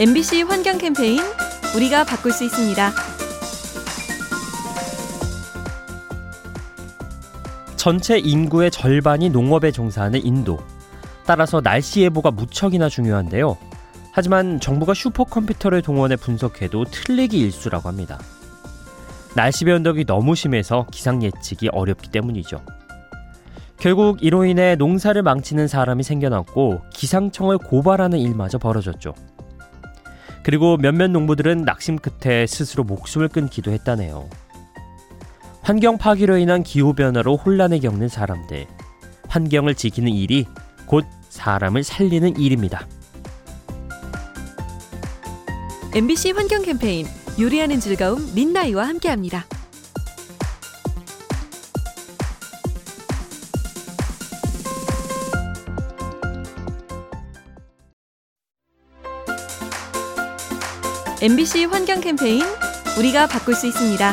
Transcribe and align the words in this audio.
MBC 0.00 0.42
환경 0.44 0.78
캠페인 0.78 1.20
우리가 1.76 2.04
바꿀 2.04 2.32
수 2.32 2.44
있습니다. 2.44 2.92
전체 7.76 8.18
인구의 8.18 8.70
절반이 8.70 9.28
농업에 9.28 9.70
종사하는 9.70 10.24
인도. 10.24 10.58
따라서 11.26 11.60
날씨 11.60 12.00
예보가 12.00 12.30
무척이나 12.30 12.88
중요한데요. 12.88 13.58
하지만 14.12 14.58
정부가 14.60 14.94
슈퍼컴퓨터를 14.94 15.82
동원해 15.82 16.16
분석해도 16.16 16.84
틀리기 16.84 17.38
일수라고 17.38 17.86
합니다. 17.86 18.18
날씨 19.36 19.66
변덕이 19.66 20.06
너무 20.06 20.34
심해서 20.34 20.86
기상 20.90 21.22
예측이 21.22 21.68
어렵기 21.68 22.10
때문이죠. 22.10 22.62
결국 23.78 24.22
이로 24.22 24.46
인해 24.46 24.74
농사를 24.74 25.20
망치는 25.22 25.68
사람이 25.68 26.02
생겨났고 26.02 26.80
기상청을 26.94 27.58
고발하는 27.58 28.18
일마저 28.18 28.56
벌어졌죠. 28.56 29.12
그리고 30.42 30.76
몇몇 30.76 31.08
농부들은 31.10 31.64
낙심 31.64 31.98
끝에 31.98 32.46
스스로 32.46 32.84
목숨을 32.84 33.28
끊기도 33.28 33.70
했다네요. 33.70 34.28
환경 35.62 35.96
파괴로 35.96 36.38
인한 36.38 36.62
기후 36.62 36.92
변화로 36.92 37.36
혼란을 37.36 37.80
겪는 37.80 38.08
사람들. 38.08 38.66
환경을 39.28 39.74
지키는 39.76 40.12
일이 40.12 40.46
곧 40.86 41.04
사람을 41.28 41.84
살리는 41.84 42.36
일입니다. 42.36 42.86
MBC 45.94 46.32
환경 46.32 46.62
캠페인 46.62 47.06
요리하는 47.38 47.78
즐거움 47.78 48.34
민나이와 48.34 48.88
함께합니다. 48.88 49.44
MBC 61.22 61.66
환경 61.66 62.00
캠페인 62.00 62.42
우리가 62.98 63.28
바꿀 63.28 63.54
수 63.54 63.68
있습니다. 63.68 64.12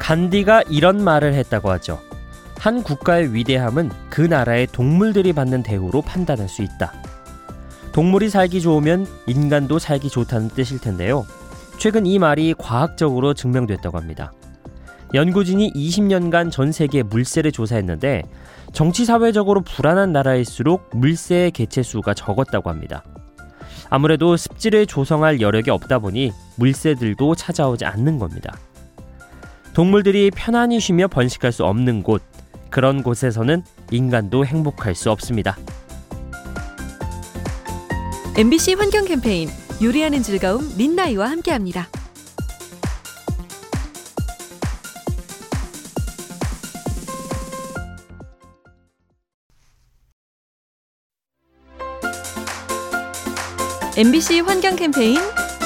간디가 0.00 0.64
이런 0.68 1.04
말을 1.04 1.34
했다고 1.34 1.70
하죠. 1.70 2.00
한 2.58 2.82
국가의 2.82 3.32
위대함은 3.32 3.92
그 4.10 4.22
나라의 4.22 4.66
동물들이 4.72 5.32
받는 5.32 5.62
대우로 5.62 6.02
판단할 6.02 6.48
수 6.48 6.62
있다. 6.62 6.92
동물이 7.92 8.28
살기 8.28 8.60
좋으면 8.60 9.06
인간도 9.28 9.78
살기 9.78 10.08
좋다는 10.08 10.48
뜻일 10.48 10.80
텐데요. 10.80 11.24
최근 11.78 12.06
이 12.06 12.18
말이 12.18 12.56
과학적으로 12.58 13.34
증명됐다고 13.34 13.96
합니다. 13.96 14.32
연구진이 15.14 15.72
20년간 15.72 16.50
전 16.50 16.72
세계 16.72 17.02
물새를 17.02 17.52
조사했는데 17.52 18.22
정치 18.72 19.04
사회적으로 19.04 19.60
불안한 19.60 20.12
나라일수록 20.12 20.90
물새의 20.94 21.50
개체 21.50 21.82
수가 21.82 22.14
적었다고 22.14 22.70
합니다. 22.70 23.04
아무래도 23.90 24.38
습지를 24.38 24.86
조성할 24.86 25.42
여력이 25.42 25.70
없다 25.70 25.98
보니 25.98 26.32
물새들도 26.56 27.34
찾아오지 27.34 27.84
않는 27.84 28.18
겁니다. 28.18 28.56
동물들이 29.74 30.30
편안히 30.30 30.80
쉬며 30.80 31.08
번식할 31.08 31.52
수 31.52 31.64
없는 31.64 32.02
곳, 32.02 32.22
그런 32.70 33.02
곳에서는 33.02 33.62
인간도 33.90 34.46
행복할 34.46 34.94
수 34.94 35.10
없습니다. 35.10 35.58
MBC 38.38 38.74
환경 38.74 39.04
캠페인 39.04 39.50
요리하는 39.82 40.22
즐거움 40.22 40.74
민나이와 40.78 41.28
함께합니다. 41.28 41.86
MBC 54.04 54.40
환경 54.40 54.74
캠페인 54.74 55.16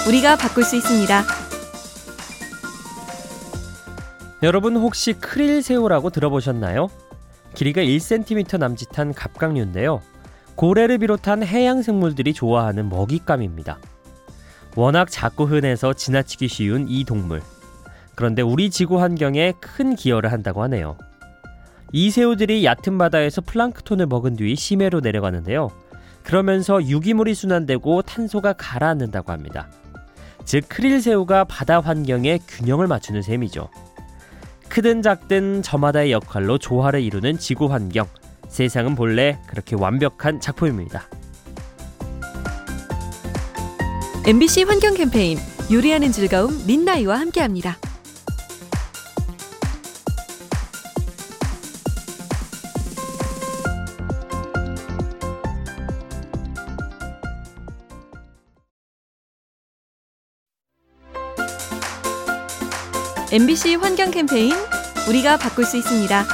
우리가 0.07 0.37
바꿀 0.37 0.63
수 0.63 0.77
있습니다. 0.77 1.23
여러분 4.43 4.77
혹시 4.77 5.15
크릴 5.15 5.63
새우라고 5.63 6.11
들어보셨나요? 6.11 6.89
길이가 7.55 7.81
1cm 7.81 8.59
남짓한 8.59 9.15
갑각류인데요. 9.15 10.03
고래를 10.55 10.99
비롯한 10.99 11.45
해양 11.45 11.81
생물들이 11.81 12.35
좋아하는 12.35 12.91
먹잇감입니다. 12.91 13.79
워낙 14.75 15.11
작고 15.11 15.47
흔해서 15.47 15.95
지나치기 15.95 16.49
쉬운 16.49 16.91
이 16.91 17.05
동물. 17.05 17.41
그런데 18.15 18.43
우리 18.43 18.69
지구 18.69 19.01
환경에 19.01 19.55
큰 19.61 19.97
기여를 19.97 20.31
한다고 20.31 20.63
하네요. 20.65 20.99
이 21.91 22.11
새우들이 22.11 22.67
얕은 22.67 22.99
바다에서 22.99 23.41
플랑크톤을 23.41 24.05
먹은 24.05 24.37
뒤 24.37 24.55
심해로 24.55 25.01
내려가는데요. 25.01 25.71
그러면서 26.27 26.83
유기물이 26.83 27.37
순환되고 27.37 28.03
탄소가 28.03 28.55
가라앉는다고 28.55 29.31
합니다. 29.31 29.69
즉 30.45 30.65
크릴 30.69 31.01
새우가 31.01 31.45
바다 31.45 31.81
환경에 31.81 32.41
균형을 32.49 32.89
맞추는 32.89 33.23
셈이죠. 33.23 33.69
크든 34.69 35.03
작든 35.03 35.63
저마다의 35.63 36.11
역할로 36.11 36.59
조화를 36.59 37.01
이루는 37.01 37.39
지구 37.39 37.73
환경. 37.73 38.09
세상은 38.49 38.97
본래 38.97 39.39
그렇게 39.47 39.77
완벽한 39.77 40.41
작품입니다. 40.41 41.09
MBC 44.27 44.65
환경 44.65 44.95
캠페인 44.95 45.39
요리하는 45.71 46.11
즐거움 46.11 46.67
민나이와 46.67 47.21
함께합니다. 47.21 47.77
MBC 63.37 63.75
환경 63.75 64.11
캠페인 64.11 64.55
우리가 65.11 65.37
바꿀 65.37 65.67
수 65.67 65.77
있습니다. 65.77 66.25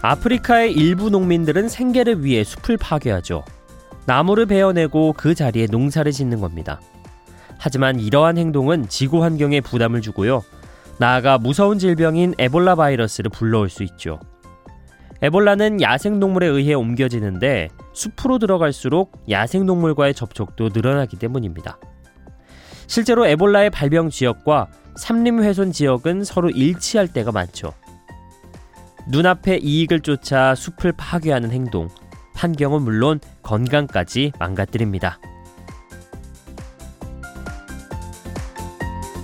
아프리카의 0.00 0.72
일부 0.72 1.10
농민들은 1.10 1.68
생계를 1.68 2.24
위해 2.24 2.42
숲을 2.44 2.78
파괴하죠. 2.78 3.44
나무를 4.06 4.46
베어내고 4.46 5.12
그 5.18 5.34
자리에 5.34 5.66
농사를 5.70 6.10
짓는 6.10 6.40
겁니다. 6.40 6.80
하지만 7.58 8.00
이러한 8.00 8.38
행동은 8.38 8.88
지구 8.88 9.22
환경에 9.22 9.60
부담을 9.60 10.00
주고요. 10.00 10.42
나아가 10.96 11.36
무서운 11.36 11.78
질병인 11.78 12.32
에볼라 12.38 12.74
바이러스를 12.76 13.30
불러올 13.30 13.68
수 13.68 13.82
있죠. 13.82 14.18
에볼라는 15.20 15.82
야생동물에 15.82 16.46
의해 16.46 16.72
옮겨지는데 16.72 17.68
숲으로 17.92 18.38
들어갈수록 18.38 19.12
야생동물과의 19.28 20.14
접촉도 20.14 20.70
늘어나기 20.72 21.18
때문입니다. 21.18 21.78
실제로 22.86 23.26
에볼라의 23.26 23.70
발병 23.70 24.10
지역과 24.10 24.68
삼림 24.96 25.42
훼손 25.42 25.72
지역은 25.72 26.24
서로 26.24 26.50
일치할 26.50 27.08
때가 27.08 27.32
많죠. 27.32 27.72
눈앞의 29.08 29.62
이익을 29.62 30.00
쫓아 30.00 30.54
숲을 30.54 30.92
파괴하는 30.92 31.50
행동, 31.52 31.88
환경은 32.34 32.82
물론 32.82 33.20
건강까지 33.42 34.32
망가뜨립니다. 34.38 35.18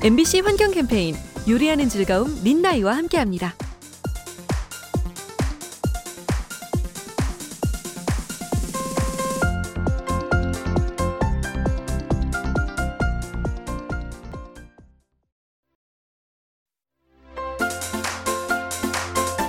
MBC 0.04 0.40
환경 0.40 0.72
캠페인 0.72 1.14
요리하는 1.48 1.88
즐거움 1.88 2.42
민나이와 2.42 2.96
함께합니다. 2.96 3.54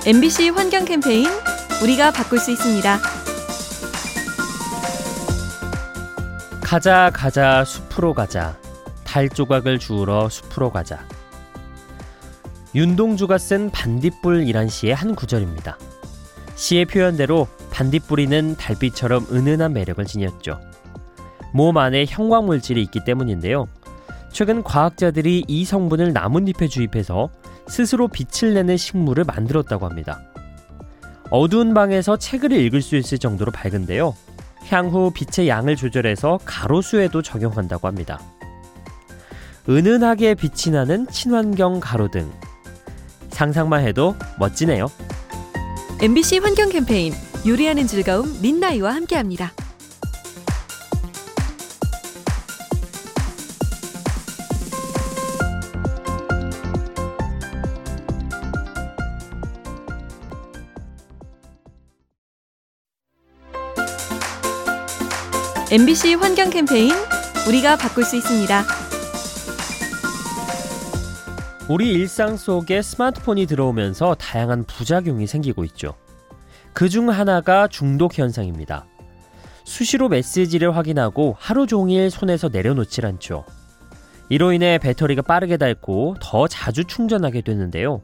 MBC 0.06 0.50
환경 0.50 0.84
캠페인 0.84 1.26
우리가 1.82 2.10
바꿀 2.10 2.38
수 2.38 2.50
있습니다. 2.50 2.98
가자 6.62 7.10
가자 7.10 7.64
숲으로 7.64 8.12
가자 8.12 8.58
달 9.02 9.30
조각을 9.30 9.78
주우러 9.78 10.28
숲으로 10.28 10.70
가자 10.70 11.06
윤동주가 12.74 13.38
쓴 13.38 13.70
반딧불이란 13.70 14.68
시의 14.68 14.94
한 14.94 15.14
구절입니다. 15.14 15.78
시의 16.54 16.84
표현대로 16.84 17.48
반딧불이는 17.70 18.56
달빛처럼 18.56 19.28
은은한 19.32 19.72
매력을 19.72 20.04
지녔죠. 20.04 20.60
몸 21.54 21.78
안에 21.78 22.04
형광 22.06 22.44
물질이 22.44 22.82
있기 22.82 23.04
때문인데요. 23.06 23.68
최근 24.34 24.64
과학자들이 24.64 25.44
이 25.46 25.64
성분을 25.64 26.12
나뭇잎에 26.12 26.66
주입해서 26.66 27.30
스스로 27.68 28.08
빛을 28.08 28.52
내는 28.54 28.76
식물을 28.76 29.22
만들었다고 29.22 29.86
합니다. 29.86 30.22
어두운 31.30 31.72
방에서 31.72 32.16
책을 32.16 32.50
읽을 32.50 32.82
수 32.82 32.96
있을 32.96 33.18
정도로 33.18 33.52
밝은데요. 33.52 34.12
향후 34.66 35.12
빛의 35.14 35.48
양을 35.48 35.76
조절해서 35.76 36.40
가로수에도 36.44 37.22
적용한다고 37.22 37.86
합니다. 37.86 38.18
은은하게 39.68 40.34
빛이 40.34 40.74
나는 40.74 41.06
친환경 41.06 41.78
가로등. 41.78 42.32
상상만 43.30 43.86
해도 43.86 44.16
멋지네요. 44.40 44.88
MBC 46.02 46.38
환경 46.38 46.70
캠페인 46.70 47.12
요리하는 47.46 47.86
즐거움 47.86 48.36
민나이와 48.42 48.96
함께합니다. 48.96 49.52
MBC 65.74 66.14
환경 66.14 66.50
캠페인 66.50 66.92
우리가 67.48 67.76
바꿀 67.76 68.04
수 68.04 68.14
있습니다. 68.14 68.62
우리 71.68 71.92
일상 71.92 72.36
속에 72.36 72.80
스마트폰이 72.80 73.46
들어오면서 73.46 74.14
다양한 74.14 74.66
부작용이 74.68 75.26
생기고 75.26 75.64
있죠. 75.64 75.96
그 76.74 76.88
중 76.88 77.10
하나가 77.10 77.66
중독 77.66 78.16
현상입니다. 78.16 78.86
수시로 79.64 80.08
메시지를 80.08 80.76
확인하고 80.76 81.34
하루 81.40 81.66
종일 81.66 82.08
손에서 82.08 82.50
내려놓질 82.50 83.04
않죠. 83.04 83.44
이로 84.28 84.52
인해 84.52 84.78
배터리가 84.78 85.22
빠르게 85.22 85.56
닳고 85.56 86.18
더 86.20 86.46
자주 86.46 86.84
충전하게 86.84 87.40
되는데요. 87.40 88.00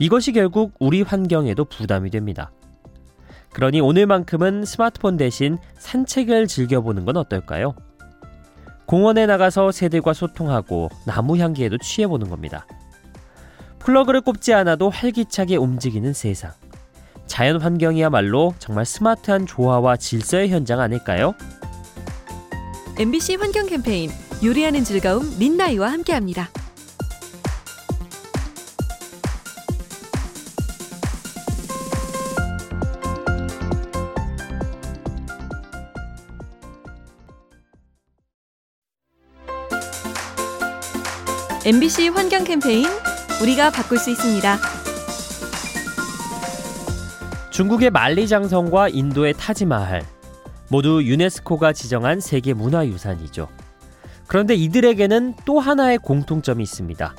이것이 0.00 0.32
결국 0.32 0.74
우리 0.80 1.02
환경에도 1.02 1.66
부담이 1.66 2.10
됩니다. 2.10 2.50
그러니 3.56 3.80
오늘만큼은 3.80 4.66
스마트폰 4.66 5.16
대신 5.16 5.56
산책을 5.78 6.46
즐겨보는 6.46 7.06
건 7.06 7.16
어떨까요? 7.16 7.74
공원에 8.84 9.24
나가서 9.24 9.72
새들과 9.72 10.12
소통하고 10.12 10.90
나무 11.06 11.38
향기에도 11.38 11.78
취해보는 11.78 12.28
겁니다. 12.28 12.66
플러그를 13.78 14.20
꼽지 14.20 14.52
않아도 14.52 14.90
활기차게 14.90 15.56
움직이는 15.56 16.12
세상. 16.12 16.52
자연 17.26 17.58
환경이야말로 17.62 18.52
정말 18.58 18.84
스마트한 18.84 19.46
조화와 19.46 19.96
질서의 19.96 20.50
현장 20.50 20.80
아닐까요? 20.80 21.32
MBC 22.98 23.36
환경 23.36 23.64
캠페인 23.64 24.10
요리하는 24.44 24.84
즐거움 24.84 25.34
민나이와 25.38 25.92
함께합니다. 25.92 26.50
MBC 41.66 42.10
환경 42.10 42.44
캠페인 42.44 42.86
우리가 43.42 43.72
바꿀 43.72 43.98
수 43.98 44.08
있습니다. 44.10 44.56
중국의 47.50 47.90
만리장성과 47.90 48.90
인도의 48.90 49.32
타지마할 49.32 50.04
모두 50.70 51.02
유네스코가 51.02 51.72
지정한 51.72 52.20
세계 52.20 52.54
문화유산이죠. 52.54 53.48
그런데 54.28 54.54
이들에게는 54.54 55.34
또 55.44 55.58
하나의 55.58 55.98
공통점이 55.98 56.62
있습니다. 56.62 57.16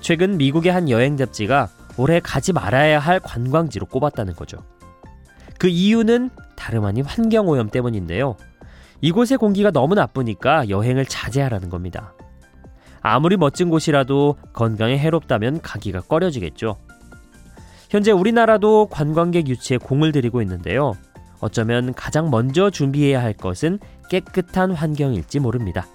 최근 0.00 0.36
미국의 0.36 0.72
한 0.72 0.90
여행 0.90 1.16
잡지가 1.16 1.68
올해 1.96 2.18
가지 2.18 2.52
말아야 2.52 2.98
할 2.98 3.20
관광지로 3.20 3.86
꼽았다는 3.86 4.34
거죠. 4.34 4.64
그 5.60 5.68
이유는 5.68 6.30
다름 6.56 6.86
아닌 6.86 7.04
환경오염 7.04 7.70
때문인데요. 7.70 8.34
이곳의 9.00 9.38
공기가 9.38 9.70
너무 9.70 9.94
나쁘니까 9.94 10.70
여행을 10.70 11.06
자제하라는 11.06 11.70
겁니다. 11.70 12.14
아무리 13.02 13.36
멋진 13.36 13.70
곳이라도 13.70 14.36
건강에 14.52 14.98
해롭다면 14.98 15.60
가기가 15.60 16.00
꺼려지겠죠. 16.00 16.76
현재 17.88 18.12
우리나라도 18.12 18.86
관광객 18.90 19.48
유치에 19.48 19.78
공을 19.78 20.12
들이고 20.12 20.42
있는데요. 20.42 20.94
어쩌면 21.40 21.94
가장 21.94 22.30
먼저 22.30 22.70
준비해야 22.70 23.20
할 23.22 23.32
것은 23.32 23.78
깨끗한 24.10 24.72
환경일지 24.72 25.40
모릅니다. 25.40 25.86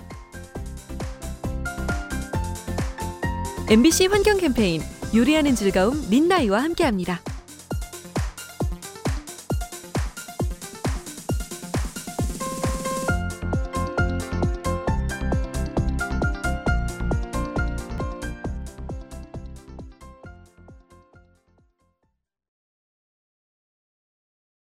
MBC 3.70 4.08
환경 4.08 4.38
캠페인 4.38 4.82
요리하는 5.16 5.56
즐거움 5.56 6.10
민나이와 6.10 6.62
함께합니다. 6.62 7.20